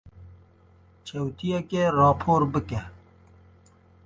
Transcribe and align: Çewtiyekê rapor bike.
Çewtiyekê 1.05 1.83
rapor 1.97 2.41
bike. 2.53 2.81